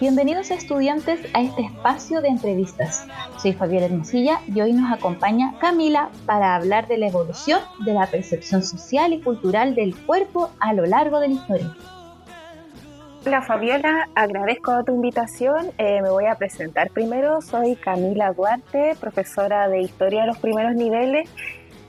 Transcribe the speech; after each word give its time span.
Bienvenidos 0.00 0.50
estudiantes 0.50 1.20
a 1.34 1.42
este 1.42 1.60
espacio 1.60 2.22
de 2.22 2.28
entrevistas. 2.28 3.06
Soy 3.36 3.52
Fabiola 3.52 3.84
Hermosilla 3.84 4.40
y 4.46 4.58
hoy 4.62 4.72
nos 4.72 4.90
acompaña 4.90 5.58
Camila 5.60 6.08
para 6.24 6.54
hablar 6.54 6.88
de 6.88 6.96
la 6.96 7.08
evolución 7.08 7.60
de 7.84 7.92
la 7.92 8.06
percepción 8.06 8.62
social 8.62 9.12
y 9.12 9.20
cultural 9.20 9.74
del 9.74 9.94
cuerpo 9.94 10.52
a 10.58 10.72
lo 10.72 10.86
largo 10.86 11.20
de 11.20 11.28
la 11.28 11.34
historia. 11.34 11.76
Hola 13.26 13.42
Fabiola, 13.42 14.08
agradezco 14.14 14.82
tu 14.84 14.94
invitación. 14.94 15.70
Eh, 15.76 16.00
me 16.00 16.08
voy 16.08 16.24
a 16.24 16.34
presentar 16.36 16.88
primero. 16.88 17.42
Soy 17.42 17.76
Camila 17.76 18.32
Duarte, 18.32 18.96
profesora 18.98 19.68
de 19.68 19.82
Historia 19.82 20.22
de 20.22 20.28
los 20.28 20.38
primeros 20.38 20.74
niveles 20.76 21.28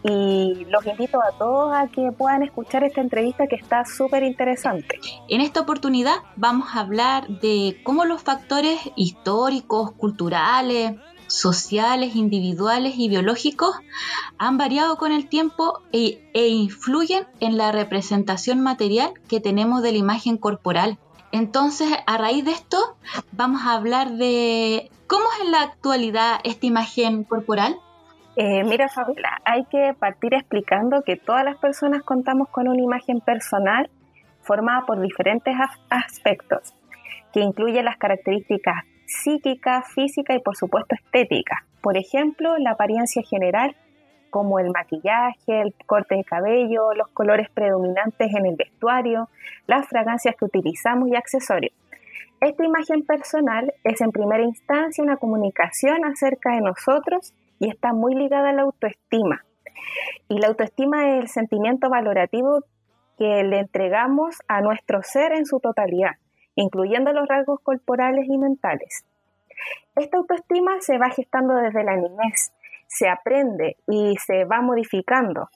y 0.04 0.66
los 0.66 0.86
invito 0.86 1.20
a 1.22 1.38
todos 1.38 1.74
a 1.74 1.88
que 1.88 2.12
puedan 2.12 2.44
escuchar 2.44 2.84
esta 2.84 3.02
entrevista 3.02 3.48
que 3.48 3.56
está 3.56 3.86
súper 3.86 4.24
interesante. 4.24 5.00
En 5.30 5.42
esta 5.42 5.62
oportunidad 5.62 6.16
vamos 6.36 6.70
a 6.74 6.80
hablar 6.80 7.28
de 7.28 7.80
cómo 7.84 8.06
los 8.06 8.22
factores 8.22 8.80
históricos, 8.96 9.92
culturales, 9.92 10.96
sociales, 11.28 12.16
individuales 12.16 12.96
y 12.98 13.10
biológicos 13.10 13.76
han 14.38 14.58
variado 14.58 14.98
con 14.98 15.12
el 15.12 15.30
tiempo 15.30 15.82
e, 15.92 16.30
e 16.34 16.48
influyen 16.50 17.26
en 17.40 17.58
la 17.58 17.72
representación 17.72 18.62
material 18.62 19.14
que 19.28 19.40
tenemos 19.40 19.82
de 19.82 19.94
la 19.94 19.98
imagen 19.98 20.38
corporal. 20.38 20.98
Entonces, 21.32 21.88
a 22.06 22.18
raíz 22.18 22.44
de 22.44 22.52
esto, 22.52 22.98
vamos 23.32 23.62
a 23.64 23.74
hablar 23.74 24.12
de 24.18 24.92
cómo 25.08 25.24
es 25.36 25.46
en 25.46 25.52
la 25.52 25.62
actualidad 25.62 26.40
esta 26.44 26.66
imagen 26.66 27.24
corporal. 27.24 27.80
Eh, 28.38 28.64
mira, 28.64 28.88
Fabiola, 28.88 29.42
hay 29.44 29.66
que 29.66 29.94
partir 29.94 30.34
explicando 30.34 31.02
que 31.04 31.18
todas 31.18 31.44
las 31.44 31.58
personas 31.58 32.04
contamos 32.04 32.48
con 32.48 32.70
una 32.70 32.82
imagen 32.82 33.20
personal 33.20 33.90
formada 34.42 34.86
por 34.86 35.02
diferentes 35.02 35.54
aspectos, 35.90 36.74
que 37.34 37.42
incluye 37.42 37.84
las 37.84 37.98
características 37.98 38.86
psíquicas, 39.06 39.86
físicas 39.94 40.38
y 40.38 40.40
por 40.40 40.56
supuesto 40.56 40.96
estéticas. 40.96 41.60
Por 41.82 41.98
ejemplo, 41.98 42.58
la 42.58 42.72
apariencia 42.72 43.22
general, 43.22 43.76
como 44.30 44.60
el 44.60 44.72
maquillaje, 44.72 45.62
el 45.62 45.76
corte 45.86 46.16
de 46.16 46.24
cabello, 46.24 46.94
los 46.94 47.10
colores 47.10 47.50
predominantes 47.50 48.34
en 48.34 48.46
el 48.46 48.56
vestuario, 48.56 49.28
las 49.68 49.88
fragancias 49.88 50.36
que 50.38 50.46
utilizamos 50.46 51.10
y 51.10 51.16
accesorios. 51.16 51.74
Esta 52.40 52.64
imagen 52.64 53.04
personal 53.04 53.74
es 53.84 54.00
en 54.00 54.12
primera 54.12 54.42
instancia 54.42 55.04
una 55.04 55.18
comunicación 55.18 56.06
acerca 56.06 56.54
de 56.54 56.62
nosotros 56.62 57.34
y 57.62 57.70
está 57.70 57.94
muy 57.94 58.16
ligada 58.16 58.50
a 58.50 58.54
la 58.54 58.64
autoestima. 58.64 59.46
Y 60.28 60.40
la 60.40 60.48
autoestima 60.48 61.12
es 61.12 61.22
el 61.22 61.28
sentimiento 61.28 61.90
valorativo 61.90 62.66
que 63.20 63.44
le 63.44 63.60
entregamos 63.60 64.40
a 64.48 64.62
nuestro 64.62 65.04
ser 65.04 65.32
en 65.34 65.46
su 65.46 65.60
totalidad, 65.60 66.16
incluyendo 66.56 67.14
los 67.14 67.28
rasgos 67.28 67.60
corporales 67.62 68.26
y 68.28 68.38
mentales. 68.40 69.06
Esta 69.96 70.18
autoestima 70.18 70.72
se 70.80 70.98
va 70.98 71.12
gestando 71.12 71.54
desde 71.54 71.84
la 71.84 71.96
niñez, 71.96 72.52
se 72.88 73.08
aprende 73.08 73.78
y 73.88 74.16
se 74.18 74.44
va 74.46 74.62
modificando. 74.62 75.50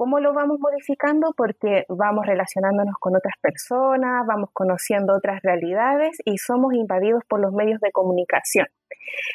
¿Cómo 0.00 0.18
lo 0.18 0.32
vamos 0.32 0.58
modificando? 0.58 1.34
Porque 1.36 1.84
vamos 1.90 2.24
relacionándonos 2.24 2.94
con 2.98 3.16
otras 3.16 3.34
personas, 3.38 4.26
vamos 4.26 4.48
conociendo 4.54 5.14
otras 5.14 5.42
realidades 5.42 6.16
y 6.24 6.38
somos 6.38 6.72
invadidos 6.72 7.22
por 7.28 7.38
los 7.38 7.52
medios 7.52 7.80
de 7.80 7.92
comunicación. 7.92 8.66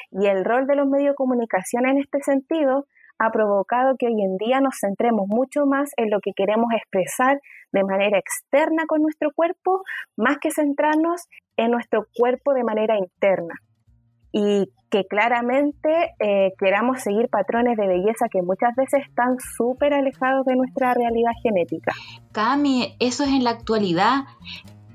Y 0.10 0.26
el 0.26 0.44
rol 0.44 0.66
de 0.66 0.76
los 0.76 0.88
medios 0.88 1.12
de 1.12 1.16
comunicación 1.18 1.86
en 1.86 2.00
este 2.00 2.20
sentido 2.24 2.88
ha 3.20 3.30
provocado 3.30 3.94
que 4.00 4.08
hoy 4.08 4.20
en 4.20 4.38
día 4.38 4.60
nos 4.60 4.80
centremos 4.82 5.28
mucho 5.28 5.68
más 5.68 5.92
en 5.98 6.10
lo 6.10 6.20
que 6.20 6.32
queremos 6.36 6.74
expresar 6.74 7.40
de 7.72 7.84
manera 7.84 8.18
externa 8.18 8.86
con 8.88 9.04
nuestro 9.04 9.30
cuerpo, 9.36 9.84
más 10.18 10.40
que 10.40 10.50
centrarnos 10.50 11.28
en 11.58 11.70
nuestro 11.70 12.08
cuerpo 12.18 12.56
de 12.56 12.64
manera 12.64 12.98
interna 12.98 13.54
y 14.38 14.70
que 14.90 15.06
claramente 15.08 16.14
eh, 16.20 16.52
queramos 16.60 17.02
seguir 17.02 17.30
patrones 17.30 17.78
de 17.78 17.88
belleza 17.88 18.28
que 18.30 18.42
muchas 18.42 18.76
veces 18.76 19.06
están 19.08 19.38
súper 19.40 19.94
alejados 19.94 20.46
de 20.46 20.58
nuestra 20.58 20.94
realidad 20.94 21.32
genética. 21.42 21.94
Cami, 22.34 22.98
eso 23.00 23.24
es 23.24 23.30
en 23.30 23.46
la 23.46 23.52
actualidad, 23.52 24.26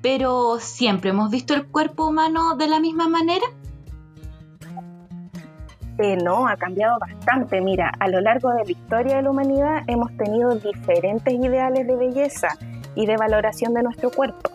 pero 0.03 0.59
¿siempre 0.59 1.09
hemos 1.09 1.31
visto 1.31 1.55
el 1.55 1.67
cuerpo 1.67 2.09
humano 2.09 2.55
de 2.57 2.69
la 2.69 2.81
misma 2.81 3.09
manera? 3.09 3.47
Eh, 5.97 6.19
no, 6.23 6.47
ha 6.47 6.57
cambiado 6.59 6.99
bastante. 6.99 7.63
Mira, 7.63 7.91
a 7.99 8.09
lo 8.09 8.21
largo 8.21 8.51
de 8.51 8.65
la 8.67 8.71
historia 8.71 9.17
de 9.17 9.23
la 9.23 9.31
humanidad 9.31 9.85
hemos 9.87 10.15
tenido 10.19 10.55
diferentes 10.55 11.33
ideales 11.33 11.87
de 11.87 11.97
belleza 11.97 12.59
y 12.95 13.07
de 13.07 13.17
valoración 13.17 13.73
de 13.73 13.85
nuestro 13.85 14.11
cuerpo. 14.11 14.51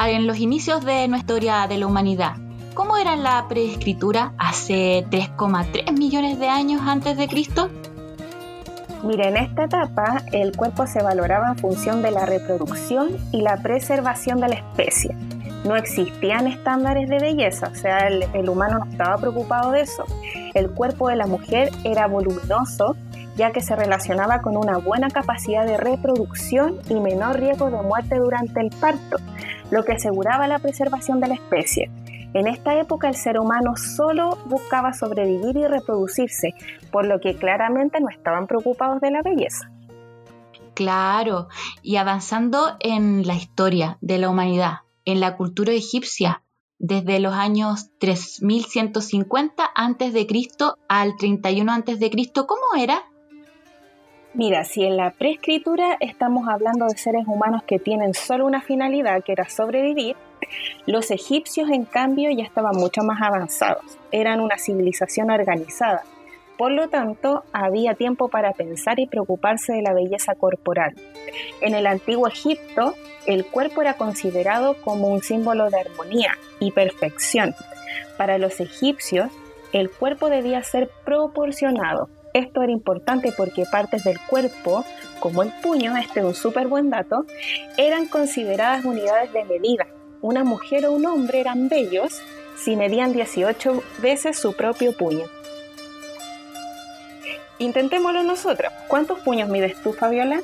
En 0.00 0.26
los 0.26 0.38
inicios 0.38 0.82
de 0.82 1.08
nuestra 1.08 1.34
historia 1.34 1.66
de 1.66 1.76
la 1.76 1.86
humanidad, 1.86 2.36
¿Cómo 2.74 2.96
era 2.96 3.14
la 3.14 3.46
preescritura 3.48 4.32
hace 4.36 5.06
3,3 5.08 5.96
millones 5.96 6.40
de 6.40 6.48
años 6.48 6.82
antes 6.84 7.16
de 7.16 7.28
Cristo? 7.28 7.70
Mira, 9.04 9.28
en 9.28 9.36
esta 9.36 9.66
etapa 9.66 10.22
el 10.32 10.56
cuerpo 10.56 10.84
se 10.88 11.00
valoraba 11.00 11.50
en 11.50 11.58
función 11.58 12.02
de 12.02 12.10
la 12.10 12.26
reproducción 12.26 13.16
y 13.30 13.42
la 13.42 13.58
preservación 13.58 14.40
de 14.40 14.48
la 14.48 14.54
especie. 14.56 15.14
No 15.64 15.76
existían 15.76 16.48
estándares 16.48 17.08
de 17.08 17.20
belleza, 17.20 17.68
o 17.68 17.76
sea, 17.76 18.08
el, 18.08 18.24
el 18.34 18.48
humano 18.48 18.80
no 18.80 18.90
estaba 18.90 19.18
preocupado 19.18 19.70
de 19.70 19.82
eso. 19.82 20.04
El 20.52 20.68
cuerpo 20.70 21.08
de 21.08 21.16
la 21.16 21.28
mujer 21.28 21.70
era 21.84 22.08
voluminoso, 22.08 22.96
ya 23.36 23.52
que 23.52 23.60
se 23.60 23.76
relacionaba 23.76 24.42
con 24.42 24.56
una 24.56 24.78
buena 24.78 25.10
capacidad 25.10 25.64
de 25.64 25.76
reproducción 25.76 26.80
y 26.88 26.94
menor 26.94 27.38
riesgo 27.38 27.70
de 27.70 27.82
muerte 27.82 28.16
durante 28.16 28.60
el 28.60 28.70
parto, 28.70 29.18
lo 29.70 29.84
que 29.84 29.92
aseguraba 29.92 30.48
la 30.48 30.58
preservación 30.58 31.20
de 31.20 31.28
la 31.28 31.34
especie. 31.34 31.88
En 32.34 32.48
esta 32.48 32.78
época 32.78 33.08
el 33.08 33.14
ser 33.14 33.38
humano 33.38 33.76
solo 33.76 34.36
buscaba 34.46 34.92
sobrevivir 34.92 35.56
y 35.56 35.66
reproducirse, 35.68 36.52
por 36.90 37.06
lo 37.06 37.20
que 37.20 37.36
claramente 37.36 38.00
no 38.00 38.08
estaban 38.08 38.48
preocupados 38.48 39.00
de 39.00 39.12
la 39.12 39.22
belleza. 39.22 39.70
Claro, 40.74 41.46
y 41.82 41.96
avanzando 41.96 42.76
en 42.80 43.24
la 43.24 43.34
historia 43.34 43.98
de 44.00 44.18
la 44.18 44.28
humanidad, 44.28 44.78
en 45.04 45.20
la 45.20 45.36
cultura 45.36 45.72
egipcia, 45.72 46.42
desde 46.80 47.20
los 47.20 47.34
años 47.34 47.90
3150 47.98 49.64
a.C. 49.64 50.26
al 50.88 51.16
31 51.16 51.72
a.C., 51.72 52.10
¿cómo 52.46 52.74
era? 52.76 53.00
Mira, 54.34 54.64
si 54.64 54.82
en 54.82 54.96
la 54.96 55.12
preescritura 55.12 55.96
estamos 56.00 56.48
hablando 56.48 56.86
de 56.86 56.98
seres 56.98 57.22
humanos 57.28 57.62
que 57.62 57.78
tienen 57.78 58.14
solo 58.14 58.44
una 58.46 58.60
finalidad, 58.60 59.22
que 59.22 59.30
era 59.30 59.48
sobrevivir, 59.48 60.16
los 60.86 61.10
egipcios 61.10 61.70
en 61.70 61.84
cambio 61.84 62.30
ya 62.30 62.44
estaban 62.44 62.76
mucho 62.76 63.02
más 63.02 63.20
avanzados, 63.22 63.84
eran 64.10 64.40
una 64.40 64.58
civilización 64.58 65.30
organizada, 65.30 66.02
por 66.56 66.70
lo 66.70 66.88
tanto 66.88 67.44
había 67.52 67.94
tiempo 67.94 68.28
para 68.28 68.52
pensar 68.52 69.00
y 69.00 69.06
preocuparse 69.06 69.72
de 69.72 69.82
la 69.82 69.92
belleza 69.92 70.34
corporal. 70.34 70.94
En 71.60 71.74
el 71.74 71.86
antiguo 71.86 72.28
Egipto, 72.28 72.94
el 73.26 73.44
cuerpo 73.44 73.82
era 73.82 73.94
considerado 73.94 74.76
como 74.82 75.08
un 75.08 75.22
símbolo 75.22 75.70
de 75.70 75.80
armonía 75.80 76.38
y 76.60 76.70
perfección. 76.70 77.54
Para 78.16 78.38
los 78.38 78.60
egipcios, 78.60 79.30
el 79.72 79.90
cuerpo 79.90 80.28
debía 80.30 80.62
ser 80.62 80.88
proporcionado, 81.04 82.08
esto 82.34 82.62
era 82.62 82.72
importante 82.72 83.32
porque 83.36 83.64
partes 83.64 84.02
del 84.02 84.18
cuerpo, 84.20 84.84
como 85.20 85.44
el 85.44 85.52
puño, 85.62 85.96
este 85.96 86.18
es 86.18 86.26
un 86.26 86.34
súper 86.34 86.66
buen 86.66 86.90
dato, 86.90 87.24
eran 87.76 88.08
consideradas 88.08 88.84
unidades 88.84 89.32
de 89.32 89.44
medida. 89.44 89.86
Una 90.24 90.42
mujer 90.42 90.86
o 90.86 90.92
un 90.92 91.04
hombre 91.04 91.40
eran 91.40 91.68
bellos 91.68 92.22
si 92.56 92.76
medían 92.76 93.12
18 93.12 93.82
veces 93.98 94.38
su 94.38 94.54
propio 94.54 94.96
puño. 94.96 95.26
Intentémoslo 97.58 98.22
nosotros. 98.22 98.72
¿Cuántos 98.88 99.18
puños 99.18 99.50
mides 99.50 99.76
tú, 99.82 99.92
Fabiola? 99.92 100.40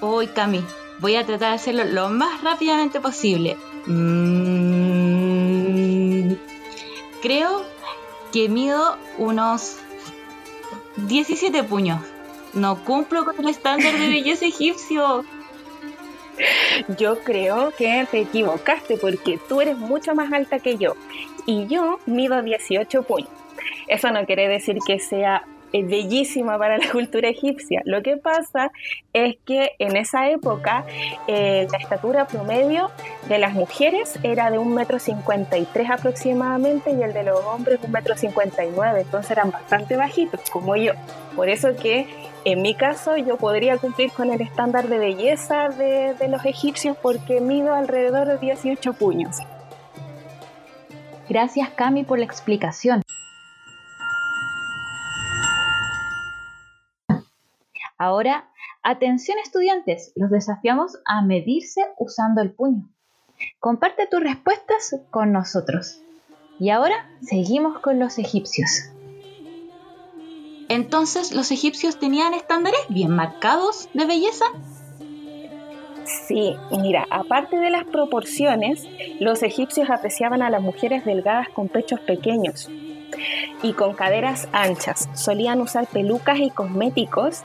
Uy, 0.00 0.26
Cami, 0.26 0.64
voy 0.98 1.14
a 1.14 1.24
tratar 1.24 1.50
de 1.50 1.54
hacerlo 1.54 1.84
lo 1.84 2.08
más 2.08 2.42
rápidamente 2.42 3.00
posible. 3.00 3.56
Mm, 3.86 4.32
creo 7.22 7.62
que 8.32 8.48
mido 8.48 8.96
unos 9.16 9.76
17 11.06 11.62
puños. 11.62 12.00
No 12.52 12.82
cumplo 12.82 13.24
con 13.24 13.38
el 13.38 13.50
estándar 13.50 13.96
de 13.96 14.08
belleza 14.08 14.44
egipcio. 14.44 15.24
Yo 16.98 17.18
creo 17.20 17.72
que 17.76 18.06
te 18.10 18.20
equivocaste 18.20 18.96
porque 18.96 19.38
tú 19.48 19.60
eres 19.60 19.76
mucho 19.76 20.14
más 20.14 20.32
alta 20.32 20.58
que 20.58 20.76
yo 20.76 20.96
y 21.46 21.66
yo 21.66 21.98
mido 22.06 22.42
18 22.42 23.02
puños. 23.02 23.30
Eso 23.88 24.10
no 24.10 24.24
quiere 24.24 24.48
decir 24.48 24.78
que 24.86 24.98
sea 24.98 25.44
es 25.72 25.86
bellísima 25.86 26.58
para 26.58 26.78
la 26.78 26.88
cultura 26.92 27.28
egipcia. 27.28 27.82
Lo 27.84 28.02
que 28.02 28.16
pasa 28.16 28.72
es 29.12 29.36
que 29.44 29.72
en 29.78 29.96
esa 29.96 30.30
época 30.30 30.84
eh, 31.26 31.66
la 31.70 31.78
estatura 31.78 32.26
promedio 32.26 32.90
de 33.28 33.38
las 33.38 33.52
mujeres 33.52 34.18
era 34.22 34.50
de 34.50 34.58
un 34.58 34.74
metro 34.74 34.98
cincuenta 34.98 35.58
y 35.58 35.64
tres 35.64 35.90
aproximadamente 35.90 36.92
y 36.92 37.02
el 37.02 37.12
de 37.12 37.24
los 37.24 37.44
hombres 37.44 37.80
un 37.82 37.92
metro 37.92 38.16
cincuenta 38.16 38.64
y 38.64 38.70
nueve, 38.74 39.02
entonces 39.02 39.30
eran 39.30 39.50
bastante 39.50 39.96
bajitos 39.96 40.40
como 40.50 40.76
yo. 40.76 40.92
Por 41.36 41.48
eso 41.48 41.76
que 41.76 42.06
en 42.44 42.62
mi 42.62 42.74
caso 42.74 43.16
yo 43.16 43.36
podría 43.36 43.76
cumplir 43.78 44.12
con 44.12 44.30
el 44.30 44.40
estándar 44.40 44.88
de 44.88 44.98
belleza 44.98 45.68
de, 45.68 46.16
los 46.28 46.44
egipcios 46.44 46.96
porque 46.96 47.40
mido 47.40 47.74
alrededor 47.74 48.26
de 48.26 48.38
18 48.38 48.94
puños. 48.94 49.36
Gracias 51.28 51.70
Cami 51.70 52.04
por 52.04 52.18
la 52.18 52.24
explicación. 52.24 53.02
Ahora, 57.98 58.48
atención 58.82 59.38
estudiantes, 59.38 60.12
los 60.16 60.30
desafiamos 60.30 60.96
a 61.04 61.20
medirse 61.20 61.82
usando 61.98 62.40
el 62.40 62.52
puño. 62.52 62.88
Comparte 63.58 64.06
tus 64.06 64.22
respuestas 64.22 64.96
con 65.10 65.32
nosotros. 65.32 66.00
Y 66.58 66.70
ahora 66.70 67.10
seguimos 67.20 67.80
con 67.80 67.98
los 67.98 68.18
egipcios. 68.18 68.90
Entonces, 70.70 71.32
¿los 71.32 71.50
egipcios 71.50 71.98
tenían 71.98 72.32
estándares 72.32 72.80
bien 72.88 73.10
marcados 73.10 73.88
de 73.92 74.06
belleza? 74.06 74.44
Sí, 76.28 76.54
mira, 76.70 77.06
aparte 77.10 77.56
de 77.56 77.70
las 77.70 77.84
proporciones, 77.84 78.86
los 79.18 79.42
egipcios 79.42 79.90
apreciaban 79.90 80.42
a 80.42 80.50
las 80.50 80.62
mujeres 80.62 81.04
delgadas 81.04 81.48
con 81.48 81.68
pechos 81.68 81.98
pequeños 81.98 82.70
y 83.64 83.72
con 83.72 83.94
caderas 83.94 84.48
anchas. 84.52 85.08
Solían 85.14 85.60
usar 85.60 85.88
pelucas 85.88 86.38
y 86.38 86.50
cosméticos. 86.50 87.42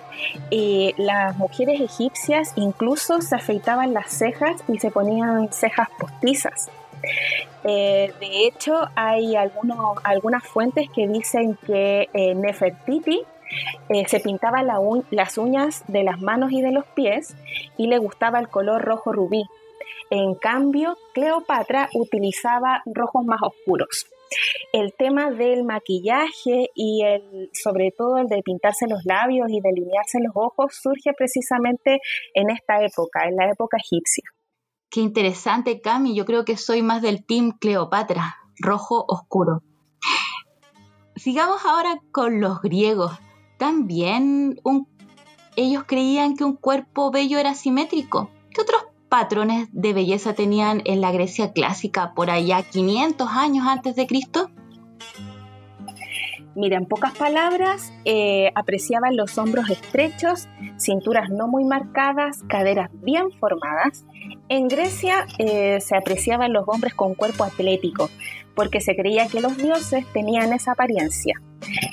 Y 0.52 0.94
las 0.98 1.36
mujeres 1.38 1.82
egipcias 1.82 2.54
incluso 2.56 3.22
se 3.22 3.36
afeitaban 3.36 3.96
las 3.96 4.12
cejas 4.12 4.62
y 4.68 4.78
se 4.78 4.92
ponían 4.92 5.52
cejas 5.52 5.90
postizas. 6.00 6.70
Eh, 7.64 8.14
de 8.20 8.48
hecho, 8.48 8.80
hay 8.96 9.36
algunas 9.36 10.44
fuentes 10.44 10.90
que 10.94 11.08
dicen 11.08 11.58
que 11.66 12.10
eh, 12.14 12.36
Nefertiti 12.36 13.22
eh, 13.90 14.06
se 14.08 14.20
pintaba 14.20 14.64
las 14.64 15.38
uñas 15.38 15.84
de 15.88 16.04
las 16.04 16.22
manos 16.22 16.52
y 16.52 16.62
de 16.62 16.72
los 16.72 16.86
pies 16.88 17.36
y 17.78 17.88
le 17.88 17.98
gustaba 17.98 18.40
el 18.40 18.50
color 18.50 18.82
rojo 18.84 19.12
rubí. 19.12 19.44
En 20.10 20.36
cambio, 20.36 20.98
Cleopatra 21.14 21.90
utilizaba 21.94 22.82
rojos 22.86 23.26
más 23.26 23.42
oscuros. 23.42 24.08
El 24.74 24.94
tema 24.94 25.32
del 25.32 25.64
maquillaje 25.64 26.70
y 26.76 27.04
el, 27.04 27.50
sobre 27.54 27.92
todo 27.92 28.18
el 28.18 28.28
de 28.28 28.42
pintarse 28.44 28.88
los 28.88 29.06
labios 29.06 29.50
y 29.50 29.62
delinearse 29.62 30.20
los 30.20 30.34
ojos 30.36 30.76
surge 30.82 31.14
precisamente 31.14 32.00
en 32.34 32.50
esta 32.50 32.84
época, 32.84 33.28
en 33.28 33.36
la 33.36 33.50
época 33.50 33.78
egipcia. 33.78 34.35
Qué 34.96 35.02
interesante, 35.02 35.82
Cami. 35.82 36.16
Yo 36.16 36.24
creo 36.24 36.46
que 36.46 36.56
soy 36.56 36.82
más 36.82 37.02
del 37.02 37.26
team 37.26 37.52
Cleopatra, 37.60 38.38
rojo 38.58 39.04
oscuro. 39.10 39.62
Sigamos 41.18 41.66
ahora 41.66 42.00
con 42.14 42.40
los 42.40 42.62
griegos 42.62 43.12
también 43.58 44.58
ellos 45.58 45.84
creían 45.86 46.38
que 46.38 46.46
un 46.46 46.56
cuerpo 46.56 47.12
bello 47.12 47.38
era 47.40 47.56
simétrico. 47.56 48.30
¿Qué 48.52 48.62
otros 48.62 48.84
patrones 49.10 49.68
de 49.74 49.92
belleza 49.92 50.34
tenían 50.34 50.82
en 50.86 51.02
la 51.02 51.12
Grecia 51.12 51.52
clásica 51.52 52.14
por 52.14 52.30
allá 52.30 52.64
500 52.64 53.28
años 53.30 53.68
antes 53.68 53.98
de 53.98 54.08
Cristo? 54.08 54.50
Mira, 56.56 56.78
en 56.78 56.86
pocas 56.86 57.14
palabras, 57.18 57.92
eh, 58.06 58.50
apreciaban 58.56 59.18
los 59.18 59.38
hombros 59.38 59.70
estrechos, 59.70 60.48
cinturas 60.78 61.30
no 61.30 61.50
muy 61.50 61.66
marcadas, 61.66 62.44
caderas 62.48 62.90
bien 62.94 63.30
formadas. 63.40 64.06
En 64.48 64.70
Grecia 64.70 65.28
eh, 65.38 65.82
se 65.82 65.98
apreciaban 65.98 66.54
los 66.54 66.64
hombres 66.68 66.94
con 66.94 67.14
cuerpo 67.14 67.44
atlético, 67.44 68.10
porque 68.56 68.80
se 68.80 68.96
creía 68.96 69.28
que 69.28 69.42
los 69.42 69.58
dioses 69.58 70.06
tenían 70.14 70.54
esa 70.54 70.72
apariencia. 70.72 71.42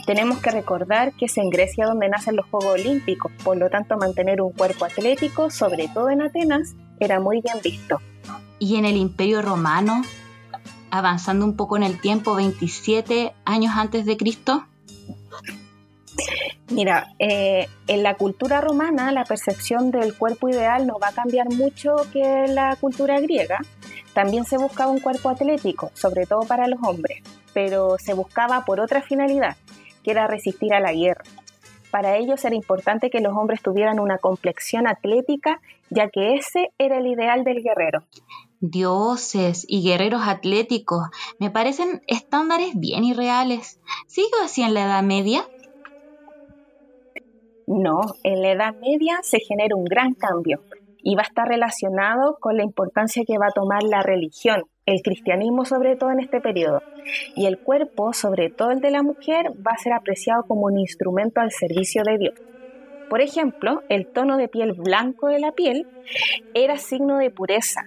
Tenemos 0.07 0.39
que 0.41 0.53
recordar 0.53 1.13
que 1.15 1.25
es 1.25 1.37
en 1.39 1.51
Grecia 1.51 1.87
donde 1.87 2.09
nacen 2.09 2.37
los 2.37 2.47
Juegos 2.47 2.75
Olímpicos, 2.75 3.33
por 3.43 3.57
lo 3.57 3.69
tanto 3.69 3.97
mantener 3.97 4.41
un 4.41 4.53
cuerpo 4.53 4.85
atlético, 4.85 5.51
sobre 5.51 5.89
todo 5.89 6.09
en 6.09 6.23
Atenas, 6.23 6.77
era 7.01 7.19
muy 7.19 7.41
bien 7.41 7.57
visto. 7.65 7.99
¿Y 8.61 8.77
en 8.77 8.85
el 8.85 8.97
Imperio 8.97 9.43
Romano? 9.43 10.03
Avanzando 10.95 11.47
un 11.47 11.57
poco 11.57 11.79
en 11.79 11.85
el 11.85 11.99
tiempo, 11.99 12.35
27 12.35 13.33
años 13.47 13.73
antes 13.75 14.05
de 14.05 14.19
Cristo. 14.19 14.67
Mira, 16.69 17.15
eh, 17.19 17.67
en 17.87 18.03
la 18.03 18.15
cultura 18.17 18.61
romana 18.61 19.11
la 19.11 19.25
percepción 19.25 19.91
del 19.91 20.15
cuerpo 20.15 20.51
ideal 20.51 20.87
no 20.87 20.99
va 20.99 21.09
a 21.09 21.13
cambiar 21.13 21.49
mucho 21.49 21.97
que 22.13 22.45
en 22.45 22.55
la 22.55 22.77
cultura 22.77 23.21
griega. 23.21 23.61
También 24.13 24.45
se 24.45 24.59
buscaba 24.59 24.93
un 24.93 25.01
cuerpo 25.01 25.31
atlético, 25.31 25.91
sobre 25.95 26.27
todo 26.27 26.41
para 26.41 26.69
los 26.69 26.81
hombres, 26.83 27.23
pero 27.55 27.97
se 27.99 28.13
buscaba 28.13 28.67
por 28.67 28.79
otra 28.79 29.01
finalidad, 29.01 29.57
que 30.05 30.11
era 30.11 30.27
resistir 30.27 30.75
a 30.75 30.81
la 30.81 30.93
guerra. 30.93 31.25
Para 31.91 32.19
ellos 32.19 32.45
era 32.45 32.55
importante 32.55 33.09
que 33.09 33.21
los 33.21 33.35
hombres 33.35 33.63
tuvieran 33.63 33.99
una 33.99 34.19
complexión 34.19 34.87
atlética, 34.87 35.59
ya 35.89 36.11
que 36.11 36.35
ese 36.35 36.71
era 36.77 36.99
el 36.99 37.07
ideal 37.07 37.45
del 37.45 37.63
guerrero. 37.63 38.03
Dioses 38.65 39.67
y 39.69 39.83
guerreros 39.83 40.23
atléticos 40.25 41.09
me 41.41 41.51
parecen 41.51 42.01
estándares 42.07 42.79
bien 42.79 43.03
irreales. 43.03 43.81
¿Sigue 44.07 44.29
así 44.45 44.63
en 44.63 44.73
la 44.73 44.85
Edad 44.85 45.03
Media? 45.03 45.45
No, 47.67 47.99
en 48.23 48.41
la 48.41 48.53
Edad 48.53 48.75
Media 48.81 49.19
se 49.23 49.41
genera 49.41 49.75
un 49.75 49.85
gran 49.85 50.15
cambio 50.15 50.63
y 51.03 51.17
va 51.17 51.23
a 51.23 51.27
estar 51.27 51.49
relacionado 51.49 52.39
con 52.39 52.57
la 52.57 52.63
importancia 52.63 53.25
que 53.27 53.37
va 53.37 53.47
a 53.49 53.53
tomar 53.53 53.83
la 53.83 54.01
religión, 54.05 54.63
el 54.87 55.03
cristianismo 55.03 55.65
sobre 55.65 55.97
todo 55.97 56.13
en 56.13 56.21
este 56.21 56.41
periodo. 56.41 56.85
Y 57.35 57.47
el 57.47 57.59
cuerpo, 57.59 58.13
sobre 58.13 58.51
todo 58.51 58.71
el 58.71 58.79
de 58.79 58.93
la 58.93 59.03
mujer, 59.03 59.47
va 59.67 59.73
a 59.73 59.83
ser 59.83 59.93
apreciado 59.93 60.45
como 60.47 60.67
un 60.67 60.79
instrumento 60.79 61.41
al 61.41 61.51
servicio 61.51 62.05
de 62.05 62.17
Dios. 62.17 62.35
Por 63.13 63.21
ejemplo, 63.21 63.83
el 63.91 64.07
tono 64.07 64.39
de 64.39 64.49
piel 64.49 64.73
blanco 64.73 65.27
de 65.29 65.39
la 65.39 65.53
piel 65.53 65.87
era 66.55 66.79
signo 66.79 67.19
de 67.19 67.31
pureza. 67.31 67.83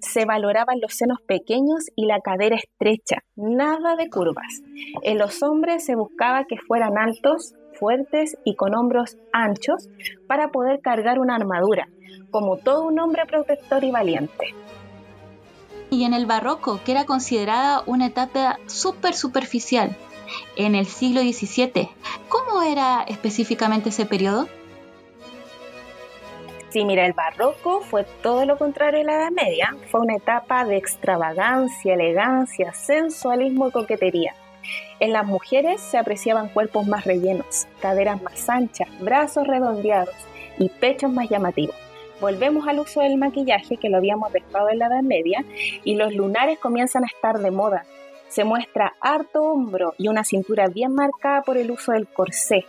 Se 0.00 0.26
valoraban 0.26 0.82
los 0.82 0.92
senos 0.92 1.18
pequeños 1.22 1.86
y 1.96 2.04
la 2.04 2.20
cadera 2.20 2.56
estrecha, 2.56 3.22
nada 3.36 3.96
de 3.96 4.10
curvas. 4.10 4.60
En 5.02 5.16
los 5.16 5.42
hombres 5.42 5.86
se 5.86 5.94
buscaba 5.94 6.44
que 6.44 6.58
fueran 6.58 6.98
altos, 6.98 7.54
fuertes 7.72 8.36
y 8.44 8.54
con 8.54 8.74
hombros 8.74 9.16
anchos 9.32 9.88
para 10.26 10.48
poder 10.48 10.80
cargar 10.82 11.20
una 11.20 11.36
armadura, 11.36 11.88
como 12.30 12.58
todo 12.58 12.84
un 12.84 13.00
hombre 13.00 13.24
protector 13.24 13.82
y 13.82 13.90
valiente. 13.92 14.54
Y 15.88 16.04
en 16.04 16.12
el 16.12 16.26
barroco, 16.26 16.80
que 16.84 16.92
era 16.92 17.06
considerada 17.06 17.82
una 17.86 18.08
etapa 18.08 18.58
súper 18.66 19.14
superficial, 19.14 19.96
en 20.56 20.74
el 20.74 20.84
siglo 20.84 21.22
XVII, 21.22 21.88
¿cómo 22.28 22.60
era 22.60 23.04
específicamente 23.08 23.88
ese 23.88 24.04
periodo? 24.04 24.48
Sí, 26.76 26.84
mira, 26.84 27.06
el 27.06 27.14
barroco 27.14 27.80
fue 27.80 28.04
todo 28.22 28.44
lo 28.44 28.58
contrario 28.58 28.98
de 28.98 29.06
la 29.06 29.14
Edad 29.14 29.30
Media. 29.30 29.74
Fue 29.90 30.02
una 30.02 30.16
etapa 30.16 30.62
de 30.66 30.76
extravagancia, 30.76 31.94
elegancia, 31.94 32.74
sensualismo 32.74 33.68
y 33.68 33.70
coquetería. 33.70 34.34
En 35.00 35.14
las 35.14 35.24
mujeres 35.24 35.80
se 35.80 35.96
apreciaban 35.96 36.50
cuerpos 36.50 36.86
más 36.86 37.06
rellenos, 37.06 37.66
caderas 37.80 38.20
más 38.20 38.50
anchas, 38.50 38.88
brazos 39.00 39.46
redondeados 39.46 40.14
y 40.58 40.68
pechos 40.68 41.10
más 41.10 41.30
llamativos. 41.30 41.74
Volvemos 42.20 42.68
al 42.68 42.80
uso 42.80 43.00
del 43.00 43.16
maquillaje 43.16 43.78
que 43.78 43.88
lo 43.88 43.96
habíamos 43.96 44.30
dejado 44.34 44.68
en 44.68 44.78
la 44.78 44.88
Edad 44.88 45.02
Media 45.02 45.46
y 45.82 45.94
los 45.94 46.12
lunares 46.12 46.58
comienzan 46.58 47.04
a 47.04 47.06
estar 47.06 47.38
de 47.38 47.52
moda. 47.52 47.86
Se 48.28 48.44
muestra 48.44 48.92
harto 49.00 49.44
hombro 49.44 49.94
y 49.96 50.08
una 50.08 50.24
cintura 50.24 50.68
bien 50.68 50.94
marcada 50.94 51.40
por 51.40 51.56
el 51.56 51.70
uso 51.70 51.92
del 51.92 52.06
corsé. 52.06 52.66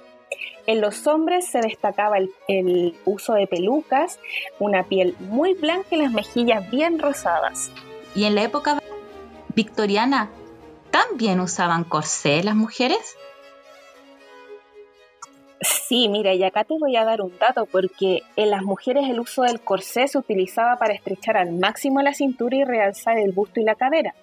En 0.65 0.81
los 0.81 1.07
hombres 1.07 1.48
se 1.48 1.60
destacaba 1.60 2.17
el, 2.17 2.31
el 2.48 2.96
uso 3.05 3.34
de 3.34 3.48
pelucas, 3.48 4.19
una 4.60 4.84
piel 4.84 5.15
muy 5.19 5.53
blanca 5.53 5.88
y 5.91 5.98
las 5.98 6.12
mejillas 6.12 6.69
bien 6.69 7.00
rosadas. 7.00 7.72
Y 8.15 8.25
en 8.25 8.36
la 8.36 8.43
época 8.43 8.79
victoriana, 9.55 10.29
¿también 10.91 11.39
usaban 11.39 11.84
corsé 11.84 12.43
las 12.43 12.55
mujeres? 12.55 13.17
Sí, 15.62 16.07
mira, 16.10 16.34
y 16.34 16.43
acá 16.43 16.63
te 16.63 16.75
voy 16.77 16.96
a 16.96 17.05
dar 17.05 17.22
un 17.22 17.38
dato, 17.39 17.65
porque 17.65 18.22
en 18.36 18.51
las 18.51 18.62
mujeres 18.62 19.10
el 19.10 19.19
uso 19.19 19.43
del 19.43 19.60
corsé 19.60 20.07
se 20.07 20.17
utilizaba 20.17 20.77
para 20.77 20.93
estrechar 20.93 21.38
al 21.38 21.53
máximo 21.53 22.01
la 22.01 22.13
cintura 22.13 22.57
y 22.57 22.63
realzar 22.63 23.17
el 23.17 23.31
busto 23.31 23.60
y 23.60 23.63
la 23.63 23.75
cadera. 23.75 24.13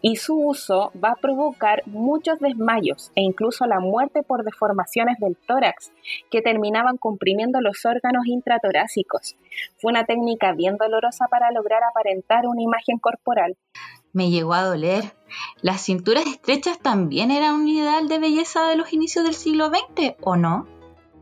Y 0.00 0.16
su 0.16 0.36
uso 0.38 0.92
va 1.02 1.10
a 1.10 1.20
provocar 1.20 1.82
muchos 1.86 2.38
desmayos 2.40 3.10
e 3.14 3.22
incluso 3.22 3.66
la 3.66 3.80
muerte 3.80 4.22
por 4.22 4.44
deformaciones 4.44 5.18
del 5.18 5.36
tórax, 5.36 5.92
que 6.30 6.42
terminaban 6.42 6.96
comprimiendo 6.96 7.60
los 7.60 7.84
órganos 7.84 8.26
intratorácicos. 8.26 9.36
Fue 9.78 9.90
una 9.90 10.04
técnica 10.04 10.52
bien 10.52 10.76
dolorosa 10.76 11.26
para 11.30 11.50
lograr 11.50 11.82
aparentar 11.84 12.46
una 12.46 12.62
imagen 12.62 12.98
corporal. 12.98 13.56
Me 14.12 14.30
llegó 14.30 14.52
a 14.54 14.64
doler. 14.64 15.04
¿Las 15.62 15.80
cinturas 15.80 16.26
estrechas 16.26 16.78
también 16.78 17.30
eran 17.30 17.54
un 17.54 17.68
ideal 17.68 18.08
de 18.08 18.18
belleza 18.18 18.68
de 18.68 18.76
los 18.76 18.92
inicios 18.92 19.24
del 19.24 19.34
siglo 19.34 19.68
XX 19.68 20.16
o 20.20 20.36
no? 20.36 20.66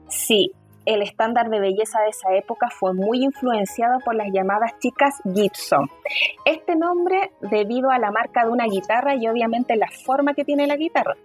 Sí, 0.09 0.52
el 0.87 1.02
estándar 1.02 1.50
de 1.50 1.60
belleza 1.60 2.00
de 2.00 2.08
esa 2.08 2.34
época 2.34 2.68
fue 2.70 2.94
muy 2.94 3.22
influenciado 3.22 3.99
por 4.04 4.14
las 4.14 4.28
llamadas 4.32 4.78
chicas 4.78 5.20
Gibson. 5.34 5.90
Este 6.44 6.76
nombre 6.76 7.32
debido 7.40 7.90
a 7.90 7.99
la 7.99 8.10
marca 8.10 8.44
de 8.44 8.50
una 8.50 8.66
guitarra 8.66 9.14
y 9.14 9.28
obviamente 9.28 9.76
la 9.76 9.88
forma 10.04 10.34
que 10.34 10.44
tiene 10.44 10.66
la 10.66 10.76
guitarra. 10.76 11.16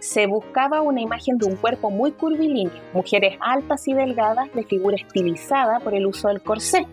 se 0.00 0.26
buscaba 0.26 0.82
una 0.82 1.00
imagen 1.00 1.38
de 1.38 1.46
un 1.46 1.56
cuerpo 1.56 1.90
muy 1.90 2.12
curvilíneo, 2.12 2.74
mujeres 2.92 3.38
altas 3.40 3.88
y 3.88 3.94
delgadas 3.94 4.52
de 4.52 4.64
figura 4.64 4.96
estilizada 4.96 5.80
por 5.80 5.94
el 5.94 6.06
uso 6.06 6.28
del 6.28 6.42
corsé. 6.42 6.86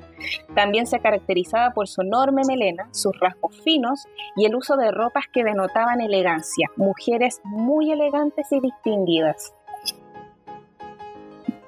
También 0.56 0.88
se 0.88 1.00
caracterizaba 1.00 1.72
por 1.72 1.90
su 1.90 2.02
enorme 2.02 2.44
melena, 2.48 2.88
sus 2.92 3.18
rasgos 3.20 3.60
finos 3.62 4.08
y 4.38 4.46
el 4.46 4.56
uso 4.56 4.78
de 4.78 4.92
ropas 4.92 5.26
que 5.32 5.44
denotaban 5.44 6.02
elegancia, 6.02 6.70
mujeres 6.78 7.42
muy 7.44 7.92
elegantes 7.92 8.48
y 8.52 8.60
distinguidas. 8.62 9.54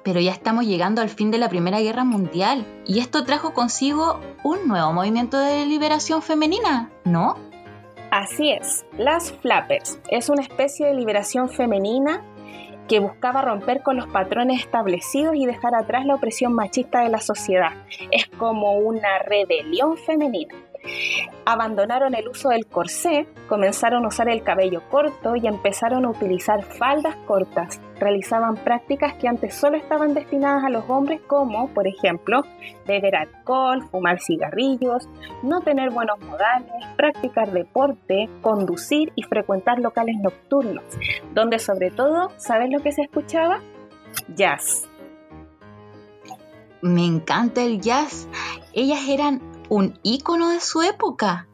Pero 0.04 0.20
ya 0.20 0.32
estamos 0.32 0.66
llegando 0.66 1.00
al 1.00 1.08
fin 1.08 1.30
de 1.30 1.38
la 1.38 1.48
Primera 1.48 1.80
Guerra 1.80 2.04
Mundial 2.04 2.66
y 2.86 2.98
esto 2.98 3.24
trajo 3.24 3.54
consigo 3.54 4.20
un 4.42 4.66
nuevo 4.66 4.92
movimiento 4.92 5.38
de 5.38 5.66
liberación 5.66 6.22
femenina, 6.22 6.90
¿no? 7.04 7.36
Así 8.10 8.50
es, 8.50 8.84
las 8.98 9.32
flappers 9.32 9.98
es 10.10 10.28
una 10.28 10.42
especie 10.42 10.86
de 10.86 10.94
liberación 10.94 11.48
femenina 11.48 12.22
que 12.88 13.00
buscaba 13.00 13.40
romper 13.42 13.82
con 13.82 13.96
los 13.96 14.06
patrones 14.06 14.60
establecidos 14.60 15.34
y 15.36 15.46
dejar 15.46 15.74
atrás 15.74 16.04
la 16.04 16.16
opresión 16.16 16.52
machista 16.52 17.00
de 17.00 17.08
la 17.08 17.20
sociedad. 17.20 17.70
Es 18.10 18.26
como 18.26 18.72
una 18.74 19.18
rebelión 19.20 19.96
femenina. 19.96 20.54
Abandonaron 21.44 22.14
el 22.14 22.28
uso 22.28 22.50
del 22.50 22.66
corsé, 22.66 23.26
comenzaron 23.48 24.04
a 24.04 24.08
usar 24.08 24.28
el 24.28 24.42
cabello 24.42 24.82
corto 24.90 25.36
y 25.36 25.46
empezaron 25.46 26.04
a 26.04 26.10
utilizar 26.10 26.64
faldas 26.64 27.16
cortas. 27.26 27.80
Realizaban 28.02 28.56
prácticas 28.56 29.14
que 29.14 29.28
antes 29.28 29.54
solo 29.54 29.76
estaban 29.76 30.12
destinadas 30.12 30.64
a 30.64 30.70
los 30.70 30.90
hombres 30.90 31.20
como, 31.28 31.68
por 31.68 31.86
ejemplo, 31.86 32.42
beber 32.84 33.14
alcohol, 33.14 33.84
fumar 33.92 34.20
cigarrillos, 34.20 35.08
no 35.44 35.60
tener 35.60 35.90
buenos 35.90 36.18
modales, 36.18 36.72
practicar 36.96 37.52
deporte, 37.52 38.28
conducir 38.40 39.12
y 39.14 39.22
frecuentar 39.22 39.78
locales 39.78 40.16
nocturnos, 40.20 40.82
donde 41.32 41.60
sobre 41.60 41.92
todo, 41.92 42.32
¿sabes 42.38 42.70
lo 42.70 42.80
que 42.80 42.90
se 42.90 43.02
escuchaba? 43.02 43.60
Jazz. 44.34 44.88
Me 46.80 47.06
encanta 47.06 47.62
el 47.62 47.80
jazz. 47.80 48.26
Ellas 48.72 49.08
eran 49.08 49.40
un 49.68 49.96
ícono 50.02 50.50
de 50.50 50.58
su 50.58 50.82
época. 50.82 51.46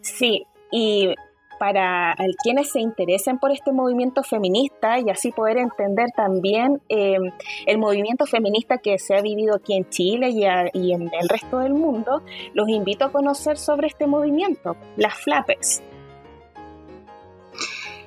Sí, 0.00 0.46
y 0.70 1.14
para 1.62 2.16
quienes 2.42 2.72
se 2.72 2.80
interesen 2.80 3.38
por 3.38 3.52
este 3.52 3.70
movimiento 3.70 4.24
feminista 4.24 4.98
y 4.98 5.08
así 5.10 5.30
poder 5.30 5.58
entender 5.58 6.10
también 6.10 6.82
eh, 6.88 7.18
el 7.66 7.78
movimiento 7.78 8.26
feminista 8.26 8.78
que 8.78 8.98
se 8.98 9.14
ha 9.14 9.20
vivido 9.20 9.54
aquí 9.54 9.74
en 9.74 9.88
Chile 9.88 10.30
y, 10.30 10.92
en 10.92 11.02
el 11.02 11.28
resto 11.28 11.60
del 11.60 11.74
mundo, 11.74 12.24
los 12.52 12.68
invito 12.68 13.04
a 13.04 13.12
conocer 13.12 13.58
sobre 13.58 13.86
este 13.86 14.08
movimiento, 14.08 14.76
las 14.96 15.14
flappers. 15.14 15.84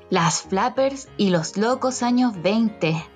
Las 0.09 0.41
flappers 0.41 1.07
y 1.15 1.29
los 1.29 1.55
locos 1.55 2.03
años 2.03 2.33
20. 2.41 3.14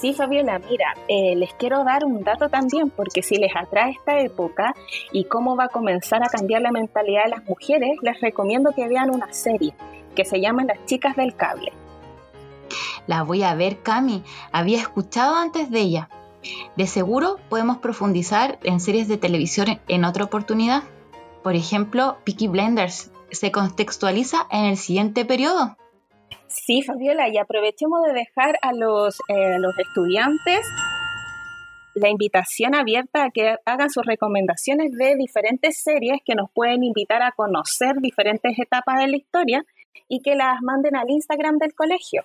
Sí, 0.00 0.14
Fabiola, 0.14 0.58
mira, 0.58 0.94
eh, 1.06 1.36
les 1.36 1.52
quiero 1.52 1.84
dar 1.84 2.04
un 2.06 2.24
dato 2.24 2.48
también, 2.48 2.88
porque 2.88 3.22
si 3.22 3.36
les 3.36 3.54
atrae 3.54 3.90
esta 3.92 4.18
época 4.20 4.74
y 5.12 5.24
cómo 5.24 5.54
va 5.54 5.64
a 5.64 5.68
comenzar 5.68 6.22
a 6.24 6.28
cambiar 6.28 6.62
la 6.62 6.72
mentalidad 6.72 7.24
de 7.24 7.30
las 7.30 7.44
mujeres, 7.44 7.98
les 8.00 8.18
recomiendo 8.20 8.72
que 8.74 8.88
vean 8.88 9.10
una 9.10 9.30
serie 9.32 9.74
que 10.16 10.24
se 10.24 10.40
llama 10.40 10.64
Las 10.64 10.82
chicas 10.86 11.14
del 11.14 11.36
cable. 11.36 11.72
La 13.06 13.22
voy 13.22 13.42
a 13.42 13.54
ver, 13.54 13.82
Cami. 13.82 14.24
Había 14.50 14.78
escuchado 14.78 15.36
antes 15.36 15.70
de 15.70 15.80
ella. 15.80 16.08
De 16.74 16.86
seguro 16.86 17.38
podemos 17.50 17.76
profundizar 17.76 18.58
en 18.62 18.80
series 18.80 19.08
de 19.08 19.18
televisión 19.18 19.78
en 19.88 20.04
otra 20.06 20.24
oportunidad. 20.24 20.84
Por 21.42 21.54
ejemplo, 21.54 22.16
Peaky 22.24 22.48
Blenders 22.48 23.10
se 23.30 23.52
contextualiza 23.52 24.46
en 24.50 24.64
el 24.64 24.78
siguiente 24.78 25.26
periodo. 25.26 25.76
Sí, 26.64 26.82
Fabiola, 26.82 27.28
y 27.28 27.38
aprovechemos 27.38 28.02
de 28.06 28.12
dejar 28.12 28.56
a 28.62 28.72
los, 28.72 29.18
eh, 29.28 29.58
los 29.58 29.76
estudiantes 29.78 30.64
la 31.94 32.08
invitación 32.08 32.76
abierta 32.76 33.24
a 33.24 33.30
que 33.30 33.56
hagan 33.66 33.90
sus 33.90 34.06
recomendaciones 34.06 34.92
de 34.92 35.16
diferentes 35.16 35.82
series 35.82 36.20
que 36.24 36.36
nos 36.36 36.50
pueden 36.54 36.84
invitar 36.84 37.20
a 37.22 37.32
conocer 37.32 37.96
diferentes 38.00 38.56
etapas 38.58 39.00
de 39.00 39.08
la 39.08 39.16
historia 39.16 39.64
y 40.08 40.20
que 40.20 40.36
las 40.36 40.62
manden 40.62 40.94
al 40.94 41.10
Instagram 41.10 41.58
del 41.58 41.74
colegio. 41.74 42.24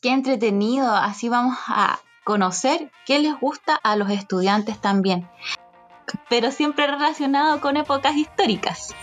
Qué 0.00 0.10
entretenido, 0.10 0.94
así 0.94 1.28
vamos 1.28 1.56
a 1.66 1.98
conocer 2.22 2.92
qué 3.06 3.18
les 3.18 3.38
gusta 3.40 3.74
a 3.74 3.96
los 3.96 4.10
estudiantes 4.10 4.80
también, 4.80 5.28
pero 6.28 6.52
siempre 6.52 6.86
relacionado 6.86 7.60
con 7.60 7.76
épocas 7.76 8.16
históricas. 8.16 8.94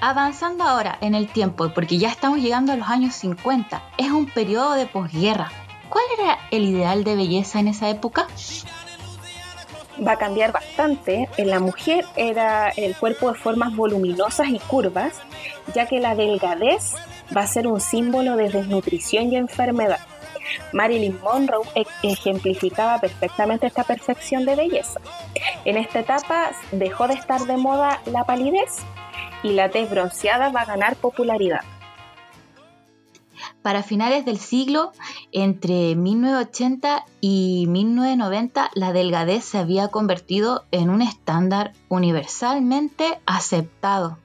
Avanzando 0.00 0.62
ahora 0.62 0.96
en 1.00 1.16
el 1.16 1.26
tiempo, 1.26 1.70
porque 1.74 1.98
ya 1.98 2.08
estamos 2.08 2.38
llegando 2.38 2.72
a 2.72 2.76
los 2.76 2.88
años 2.88 3.14
50, 3.14 3.82
es 3.98 4.10
un 4.10 4.26
periodo 4.26 4.74
de 4.74 4.86
posguerra. 4.86 5.50
¿Cuál 5.88 6.04
era 6.16 6.38
el 6.52 6.64
ideal 6.64 7.02
de 7.02 7.16
belleza 7.16 7.58
en 7.58 7.66
esa 7.66 7.88
época? 7.88 8.28
Va 10.06 10.12
a 10.12 10.16
cambiar 10.16 10.52
bastante. 10.52 11.28
En 11.36 11.50
la 11.50 11.58
mujer 11.58 12.04
era 12.14 12.68
el 12.68 12.94
cuerpo 12.94 13.32
de 13.32 13.38
formas 13.38 13.74
voluminosas 13.74 14.48
y 14.50 14.60
curvas, 14.60 15.14
ya 15.74 15.86
que 15.86 15.98
la 15.98 16.14
delgadez 16.14 16.94
va 17.36 17.40
a 17.40 17.46
ser 17.48 17.66
un 17.66 17.80
símbolo 17.80 18.36
de 18.36 18.50
desnutrición 18.50 19.32
y 19.32 19.36
enfermedad. 19.36 19.98
Marilyn 20.72 21.18
Monroe 21.20 21.66
e-, 21.74 21.86
ejemplificaba 22.04 23.00
perfectamente 23.00 23.66
esta 23.66 23.82
perfección 23.82 24.46
de 24.46 24.54
belleza. 24.54 25.00
En 25.64 25.76
esta 25.76 25.98
etapa 25.98 26.52
dejó 26.70 27.08
de 27.08 27.14
estar 27.14 27.40
de 27.40 27.56
moda 27.56 28.00
la 28.06 28.22
palidez 28.22 28.84
y 29.42 29.50
la 29.50 29.70
tez 29.70 29.90
bronceada 29.90 30.50
va 30.50 30.62
a 30.62 30.66
ganar 30.66 30.96
popularidad. 30.96 31.60
Para 33.62 33.82
finales 33.82 34.24
del 34.24 34.38
siglo, 34.38 34.92
entre 35.32 35.94
1980 35.94 37.04
y 37.20 37.66
1990, 37.68 38.70
la 38.74 38.92
delgadez 38.92 39.44
se 39.44 39.58
había 39.58 39.88
convertido 39.88 40.64
en 40.70 40.90
un 40.90 41.02
estándar 41.02 41.72
universalmente 41.88 43.20
aceptado. 43.26 44.18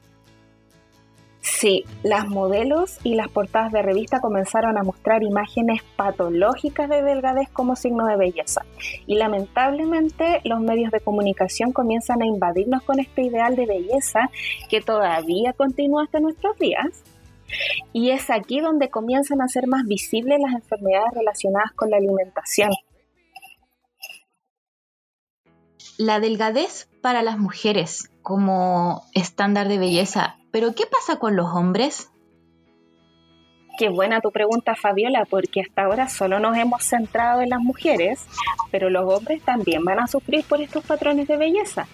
Sí, 1.46 1.84
las 2.04 2.30
modelos 2.30 3.00
y 3.04 3.16
las 3.16 3.28
portadas 3.28 3.74
de 3.74 3.82
revista 3.82 4.22
comenzaron 4.22 4.78
a 4.78 4.84
mostrar 4.84 5.24
imágenes 5.24 5.84
patológicas 5.98 6.90
de 6.90 7.04
delgadez 7.04 7.50
como 7.50 7.76
signo 7.76 8.06
de 8.06 8.16
belleza. 8.16 8.66
Y 9.08 9.16
lamentablemente 9.16 10.40
los 10.46 10.62
medios 10.62 10.90
de 10.92 11.02
comunicación 11.02 11.74
comienzan 11.74 12.22
a 12.22 12.26
invadirnos 12.26 12.82
con 12.84 13.02
este 13.02 13.24
ideal 13.24 13.58
de 13.58 13.66
belleza 13.66 14.30
que 14.70 14.80
todavía 14.80 15.52
continúa 15.52 16.06
hasta 16.06 16.22
nuestros 16.22 16.58
días. 16.60 17.04
Y 17.92 18.12
es 18.12 18.30
aquí 18.30 18.62
donde 18.62 18.90
comienzan 18.90 19.42
a 19.42 19.50
ser 19.50 19.68
más 19.68 19.84
visibles 19.84 20.40
las 20.40 20.54
enfermedades 20.54 21.14
relacionadas 21.14 21.74
con 21.74 21.90
la 21.90 21.98
alimentación. 21.98 22.72
La 25.98 26.22
delgadez 26.22 26.88
para 27.02 27.22
las 27.22 27.38
mujeres 27.38 28.10
como 28.22 29.04
estándar 29.14 29.68
de 29.68 29.78
belleza 29.78 30.38
pero 30.54 30.76
¿qué 30.76 30.84
pasa 30.86 31.18
con 31.18 31.36
los 31.36 31.48
hombres? 31.48 32.12
Qué 33.80 33.90
buena 33.90 34.22
tu 34.22 34.32
pregunta, 34.32 34.76
Fabiola, 34.76 35.26
porque 35.28 35.62
hasta 35.62 35.82
ahora 35.82 36.08
solo 36.08 36.40
nos 36.40 36.56
hemos 36.56 36.84
centrado 36.84 37.42
en 37.42 37.50
las 37.50 37.60
mujeres, 37.60 38.24
pero 38.72 38.92
los 38.92 39.12
hombres 39.12 39.42
también 39.42 39.84
van 39.84 40.00
a 40.00 40.06
sufrir 40.06 40.46
por 40.48 40.62
estos 40.62 40.86
patrones 40.86 41.28
de 41.28 41.38
belleza. 41.38 41.88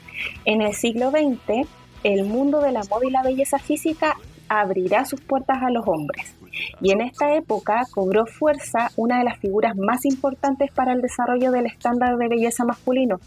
En 0.44 0.62
el 0.62 0.74
siglo 0.74 1.10
XX, 1.10 1.66
el 2.04 2.26
mundo 2.26 2.60
de 2.60 2.74
la 2.74 2.82
moda 2.90 3.06
y 3.08 3.12
la 3.12 3.24
belleza 3.24 3.60
física 3.60 4.18
abrirá 4.50 5.06
sus 5.06 5.22
puertas 5.22 5.64
a 5.64 5.70
los 5.70 5.88
hombres. 5.88 6.36
Y 6.82 6.92
en 6.92 7.00
esta 7.00 7.34
época 7.36 7.84
cobró 7.94 8.26
fuerza 8.26 8.92
una 8.98 9.20
de 9.20 9.24
las 9.24 9.40
figuras 9.40 9.78
más 9.78 10.04
importantes 10.04 10.70
para 10.74 10.92
el 10.92 11.02
desarrollo 11.02 11.52
del 11.52 11.68
estándar 11.68 12.18
de 12.18 12.28
belleza 12.28 12.66
masculino. 12.66 13.22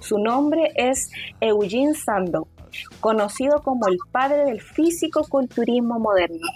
Su 0.00 0.18
nombre 0.18 0.72
es 0.76 1.10
Eugene 1.42 1.92
Sandow, 1.92 2.48
conocido 3.00 3.62
como 3.62 3.86
el 3.88 3.98
padre 4.10 4.44
del 4.44 4.60
físico-culturismo 4.60 5.98
moderno. 5.98 6.46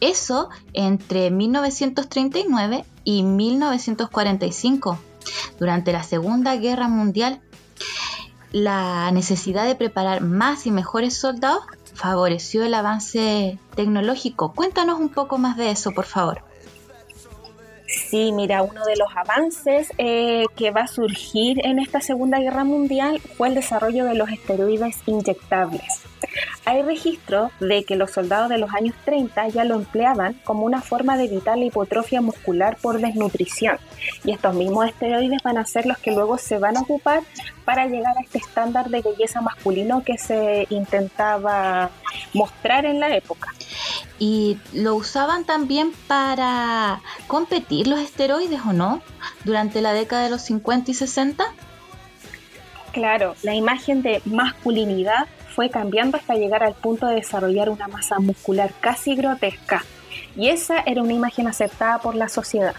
Eso 0.00 0.50
entre 0.72 1.30
1939 1.30 2.84
y 3.04 3.22
1945. 3.22 4.98
Durante 5.58 5.92
la 5.92 6.02
Segunda 6.02 6.56
Guerra 6.56 6.88
Mundial, 6.88 7.40
la 8.52 9.10
necesidad 9.10 9.66
de 9.66 9.74
preparar 9.74 10.20
más 10.20 10.66
y 10.66 10.70
mejores 10.70 11.16
soldados 11.16 11.64
favoreció 11.94 12.64
el 12.64 12.74
avance 12.74 13.58
tecnológico. 13.74 14.52
Cuéntanos 14.52 15.00
un 15.00 15.08
poco 15.08 15.38
más 15.38 15.56
de 15.56 15.70
eso, 15.70 15.92
por 15.92 16.04
favor. 16.04 16.42
Sí, 17.86 18.32
mira, 18.32 18.62
uno 18.62 18.84
de 18.84 18.96
los 18.96 19.08
avances 19.14 19.92
eh, 19.98 20.44
que 20.56 20.70
va 20.70 20.82
a 20.82 20.88
surgir 20.88 21.64
en 21.64 21.78
esta 21.78 22.00
Segunda 22.00 22.40
Guerra 22.40 22.64
Mundial 22.64 23.20
fue 23.36 23.48
el 23.48 23.54
desarrollo 23.54 24.04
de 24.04 24.14
los 24.14 24.28
esteroides 24.28 24.98
inyectables. 25.06 26.02
Hay 26.64 26.82
registro 26.82 27.50
de 27.60 27.84
que 27.84 27.94
los 27.94 28.10
soldados 28.10 28.48
de 28.48 28.58
los 28.58 28.74
años 28.74 28.94
30 29.04 29.48
ya 29.48 29.64
lo 29.64 29.76
empleaban 29.76 30.34
como 30.44 30.66
una 30.66 30.82
forma 30.82 31.16
de 31.16 31.24
evitar 31.24 31.56
la 31.56 31.66
hipotrofia 31.66 32.20
muscular 32.20 32.76
por 32.82 33.00
desnutrición. 33.00 33.78
Y 34.24 34.32
estos 34.32 34.54
mismos 34.54 34.88
esteroides 34.88 35.42
van 35.44 35.58
a 35.58 35.64
ser 35.64 35.86
los 35.86 35.98
que 35.98 36.10
luego 36.10 36.38
se 36.38 36.58
van 36.58 36.76
a 36.76 36.80
ocupar 36.80 37.22
para 37.64 37.86
llegar 37.86 38.16
a 38.18 38.20
este 38.20 38.38
estándar 38.38 38.88
de 38.88 39.02
belleza 39.02 39.40
masculino 39.40 40.02
que 40.02 40.18
se 40.18 40.66
intentaba 40.70 41.90
mostrar 42.34 42.84
en 42.84 42.98
la 42.98 43.14
época. 43.14 43.52
Y 44.18 44.58
lo 44.72 44.94
usaban 44.94 45.44
también 45.44 45.92
para 46.06 47.00
competir 47.26 47.86
los 47.86 48.00
esteroides 48.00 48.60
o 48.66 48.72
no 48.72 49.02
durante 49.44 49.80
la 49.80 49.92
década 49.92 50.24
de 50.24 50.30
los 50.30 50.42
50 50.42 50.90
y 50.90 50.94
60. 50.94 51.44
Claro, 52.92 53.34
la 53.42 53.54
imagen 53.54 54.02
de 54.02 54.22
masculinidad 54.24 55.26
fue 55.54 55.70
cambiando 55.70 56.16
hasta 56.16 56.34
llegar 56.34 56.62
al 56.62 56.74
punto 56.74 57.06
de 57.06 57.16
desarrollar 57.16 57.68
una 57.68 57.88
masa 57.88 58.18
muscular 58.18 58.72
casi 58.80 59.14
grotesca. 59.14 59.84
Y 60.34 60.48
esa 60.48 60.80
era 60.80 61.02
una 61.02 61.12
imagen 61.12 61.46
aceptada 61.46 61.98
por 61.98 62.14
la 62.14 62.28
sociedad. 62.28 62.74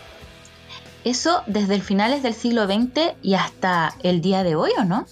Eso 1.03 1.43
desde 1.47 1.75
el 1.75 1.81
finales 1.81 2.21
del 2.21 2.33
siglo 2.33 2.65
XX 2.65 3.15
y 3.21 3.35
hasta 3.35 3.93
el 4.03 4.21
día 4.21 4.43
de 4.43 4.55
hoy, 4.55 4.71
¿o 4.77 4.83
no? 4.83 5.05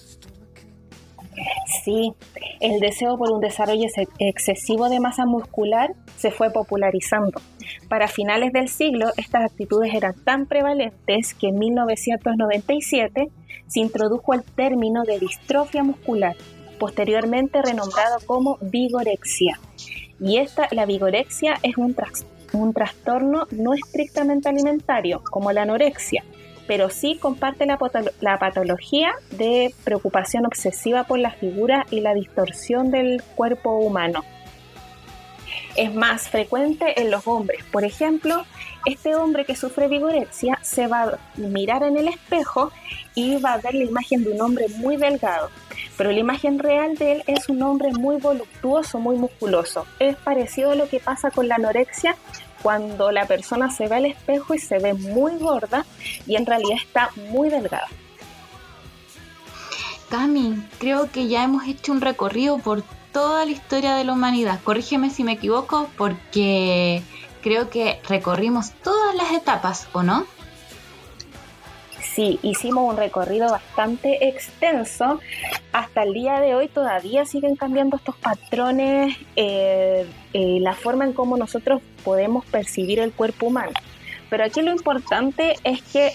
Sí, 1.84 2.12
el 2.60 2.80
deseo 2.80 3.16
por 3.18 3.30
un 3.30 3.40
desarrollo 3.40 3.86
excesivo 4.18 4.88
de 4.88 5.00
masa 5.00 5.26
muscular 5.26 5.92
se 6.16 6.30
fue 6.30 6.50
popularizando. 6.50 7.40
Para 7.88 8.08
finales 8.08 8.52
del 8.52 8.68
siglo, 8.68 9.10
estas 9.16 9.44
actitudes 9.44 9.92
eran 9.94 10.14
tan 10.24 10.46
prevalentes 10.46 11.34
que 11.34 11.48
en 11.48 11.58
1997 11.58 13.28
se 13.66 13.80
introdujo 13.80 14.34
el 14.34 14.42
término 14.42 15.04
de 15.04 15.18
distrofia 15.18 15.82
muscular, 15.82 16.36
posteriormente 16.78 17.62
renombrado 17.62 18.18
como 18.26 18.58
vigorexia. 18.60 19.58
Y 20.20 20.38
esta, 20.38 20.68
la 20.70 20.86
vigorexia 20.86 21.58
es 21.62 21.76
un, 21.76 21.94
un 22.52 22.72
trastorno 22.72 23.46
no 23.50 23.74
estrictamente 23.74 24.48
alimentario, 24.48 25.22
como 25.30 25.52
la 25.52 25.62
anorexia, 25.62 26.24
pero 26.66 26.90
sí 26.90 27.18
comparte 27.18 27.66
la, 27.66 28.38
patología 28.38 29.12
de 29.30 29.74
preocupación 29.84 30.46
obsesiva 30.46 31.04
por 31.04 31.18
la 31.18 31.30
figura 31.30 31.86
y 31.90 32.00
la 32.00 32.14
distorsión 32.14 32.90
del 32.90 33.22
cuerpo 33.34 33.78
humano. 33.78 34.24
Es 35.76 35.94
más 35.94 36.28
frecuente 36.28 37.00
en 37.00 37.10
los 37.10 37.26
hombres. 37.26 37.62
Por 37.70 37.84
ejemplo, 37.84 38.44
este 38.86 39.14
hombre 39.14 39.44
que 39.44 39.54
sufre 39.56 39.88
vigorexia 39.88 40.58
se 40.62 40.86
va 40.86 41.02
a 41.02 41.18
mirar 41.36 41.82
en 41.82 41.98
el 41.98 42.08
espejo 42.08 42.72
y 43.14 43.36
va 43.36 43.54
a 43.54 43.58
ver 43.58 43.74
la 43.74 43.84
imagen 43.84 44.24
de 44.24 44.30
un 44.30 44.40
hombre 44.40 44.66
muy 44.76 44.96
delgado. 44.96 45.50
Pero 45.96 46.12
la 46.12 46.18
imagen 46.18 46.58
real 46.58 46.96
de 46.96 47.12
él 47.12 47.24
es 47.26 47.48
un 47.48 47.62
hombre 47.62 47.90
muy 47.92 48.16
voluptuoso, 48.16 48.98
muy 48.98 49.16
musculoso. 49.16 49.86
Es 49.98 50.16
parecido 50.16 50.70
a 50.70 50.74
lo 50.74 50.88
que 50.88 51.00
pasa 51.00 51.30
con 51.30 51.48
la 51.48 51.56
anorexia, 51.56 52.16
cuando 52.66 53.12
la 53.12 53.26
persona 53.26 53.70
se 53.70 53.86
ve 53.86 53.94
al 53.94 54.06
espejo 54.06 54.52
y 54.52 54.58
se 54.58 54.80
ve 54.80 54.92
muy 54.92 55.38
gorda 55.38 55.86
y 56.26 56.34
en 56.34 56.44
realidad 56.44 56.78
está 56.84 57.10
muy 57.30 57.48
delgada. 57.48 57.86
Cami, 60.08 60.60
creo 60.80 61.08
que 61.12 61.28
ya 61.28 61.44
hemos 61.44 61.68
hecho 61.68 61.92
un 61.92 62.00
recorrido 62.00 62.58
por 62.58 62.82
toda 63.12 63.44
la 63.44 63.52
historia 63.52 63.94
de 63.94 64.02
la 64.02 64.14
humanidad. 64.14 64.58
Corrígeme 64.64 65.10
si 65.10 65.22
me 65.22 65.34
equivoco 65.34 65.88
porque 65.96 67.04
creo 67.40 67.70
que 67.70 68.00
recorrimos 68.08 68.72
todas 68.82 69.14
las 69.14 69.30
etapas, 69.30 69.86
¿o 69.92 70.02
no? 70.02 70.26
sí, 72.16 72.40
hicimos 72.42 72.90
un 72.90 72.96
recorrido 72.96 73.50
bastante 73.50 74.26
extenso. 74.26 75.20
Hasta 75.76 76.04
el 76.04 76.14
día 76.14 76.40
de 76.40 76.54
hoy 76.54 76.68
todavía 76.68 77.26
siguen 77.26 77.54
cambiando 77.54 77.96
estos 77.96 78.16
patrones, 78.16 79.14
eh, 79.36 80.06
eh, 80.32 80.58
la 80.58 80.72
forma 80.72 81.04
en 81.04 81.12
cómo 81.12 81.36
nosotros 81.36 81.82
podemos 82.02 82.46
percibir 82.46 82.98
el 82.98 83.12
cuerpo 83.12 83.48
humano. 83.48 83.72
Pero 84.30 84.44
aquí 84.44 84.62
lo 84.62 84.72
importante 84.72 85.56
es 85.64 85.82
que 85.82 86.12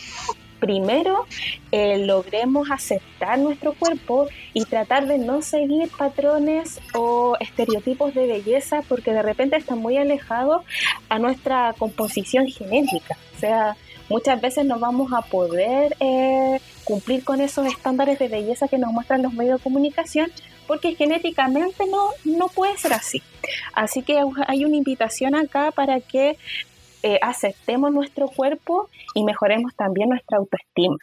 primero 0.59 1.27
eh, 1.71 1.99
logremos 1.99 2.71
aceptar 2.71 3.37
nuestro 3.37 3.73
cuerpo 3.73 4.27
y 4.55 4.65
tratar 4.65 5.05
de 5.05 5.19
no 5.19 5.43
seguir 5.43 5.91
patrones 5.95 6.81
o 6.95 7.37
estereotipos 7.39 8.15
de 8.15 8.25
belleza 8.25 8.81
porque 8.89 9.13
de 9.13 9.21
repente 9.21 9.57
están 9.57 9.77
muy 9.77 9.95
alejados 9.95 10.63
a 11.07 11.19
nuestra 11.19 11.75
composición 11.77 12.47
genética. 12.47 13.15
O 13.37 13.39
sea, 13.39 13.77
muchas 14.09 14.41
veces 14.41 14.65
no 14.65 14.79
vamos 14.79 15.13
a 15.13 15.21
poder 15.21 15.95
eh, 15.99 16.59
cumplir 16.83 17.23
con 17.23 17.41
esos 17.41 17.65
estándares 17.67 18.19
de 18.19 18.27
belleza 18.27 18.67
que 18.67 18.77
nos 18.77 18.91
muestran 18.91 19.21
los 19.21 19.33
medios 19.33 19.59
de 19.59 19.63
comunicación 19.63 20.31
porque 20.67 20.95
genéticamente 20.95 21.85
no, 21.87 22.09
no 22.23 22.47
puede 22.47 22.77
ser 22.77 22.93
así. 22.93 23.21
Así 23.73 24.03
que 24.03 24.19
hay 24.47 24.65
una 24.65 24.77
invitación 24.77 25.35
acá 25.35 25.71
para 25.71 25.99
que 25.99 26.37
eh, 27.03 27.19
aceptemos 27.21 27.91
nuestro 27.91 28.27
cuerpo 28.27 28.89
y 29.15 29.23
mejoremos 29.23 29.75
también 29.75 30.09
nuestra 30.09 30.37
autoestima. 30.37 30.97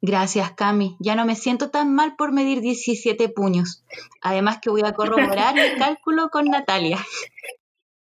Gracias, 0.00 0.52
Cami. 0.52 0.96
Ya 0.98 1.14
no 1.14 1.24
me 1.24 1.36
siento 1.36 1.70
tan 1.70 1.94
mal 1.94 2.16
por 2.16 2.32
medir 2.32 2.60
17 2.60 3.28
puños. 3.28 3.84
Además 4.20 4.58
que 4.60 4.70
voy 4.70 4.82
a 4.84 4.92
corroborar 4.92 5.56
el 5.58 5.76
cálculo 5.78 6.28
con 6.30 6.46
Natalia 6.46 6.98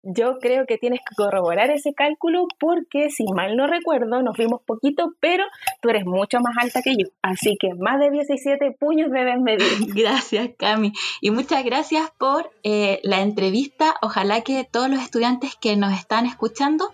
yo 0.04 0.38
creo 0.40 0.66
que 0.66 0.78
tienes 0.78 1.00
que 1.00 1.16
corroborar 1.16 1.72
ese 1.72 1.94
cálculo 1.94 2.46
porque, 2.60 3.10
si 3.10 3.24
mal 3.34 3.56
no 3.56 3.68
recuerdo, 3.68 4.22
nos 4.22 4.38
vimos 4.38 4.62
poquito, 4.66 5.14
pero 5.22 5.46
tú 5.82 5.90
eres 5.90 6.06
mucho 6.06 6.40
más 6.42 6.56
alta 6.60 6.82
que 6.82 6.92
yo. 6.92 7.08
Así 7.22 7.56
que 7.58 7.74
más 7.74 8.00
de 8.00 8.12
17 8.12 8.76
puños 8.78 9.10
debes 9.12 9.40
medir. 9.40 9.68
Gracias, 9.96 10.50
Cami. 10.58 10.92
Y 11.22 11.32
muchas 11.32 11.64
gracias 11.64 12.12
por 12.18 12.52
eh, 12.64 13.00
la 13.04 13.22
entrevista. 13.22 13.96
Ojalá 14.02 14.42
que 14.42 14.68
todos 14.70 14.90
los 14.90 15.00
estudiantes 15.00 15.56
que 15.56 15.78
nos 15.78 15.94
están 15.94 16.26
escuchando 16.26 16.92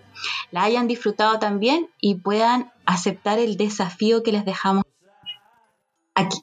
la 0.52 0.62
hayan 0.62 0.86
disfrutado 0.86 1.38
también 1.38 1.88
y 2.00 2.14
puedan 2.16 2.70
aceptar 2.86 3.38
el 3.38 3.56
desafío 3.56 4.22
que 4.22 4.32
les 4.32 4.44
dejamos 4.44 4.84
aquí. 6.14 6.38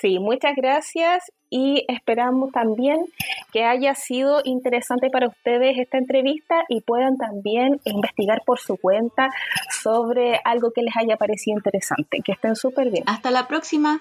Sí, 0.00 0.18
muchas 0.18 0.54
gracias 0.56 1.30
y 1.50 1.84
esperamos 1.88 2.52
también 2.52 3.06
que 3.52 3.64
haya 3.64 3.94
sido 3.94 4.40
interesante 4.44 5.10
para 5.10 5.28
ustedes 5.28 5.78
esta 5.78 5.98
entrevista 5.98 6.64
y 6.68 6.80
puedan 6.80 7.16
también 7.16 7.80
investigar 7.84 8.42
por 8.44 8.58
su 8.58 8.76
cuenta 8.76 9.30
sobre 9.70 10.40
algo 10.44 10.70
que 10.72 10.82
les 10.82 10.96
haya 10.96 11.16
parecido 11.16 11.56
interesante. 11.56 12.20
Que 12.24 12.32
estén 12.32 12.56
súper 12.56 12.90
bien. 12.90 13.04
Hasta 13.06 13.30
la 13.30 13.46
próxima. 13.46 14.00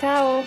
Chao. 0.00 0.42